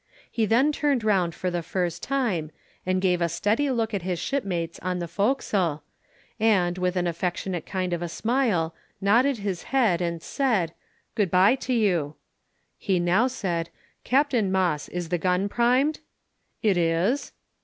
[0.31, 2.49] He then turned round for the first time,
[2.87, 5.83] and gave a steady look at his shipmates on the forecastle,
[6.39, 10.73] and, with an affectionate kind of a smile, nodded his head, and said,
[11.13, 12.15] "Good bye to you!"
[12.79, 13.69] He now said,
[14.03, 15.99] "Captain Moss, is the gun primed?"
[16.63, 17.31] "It is."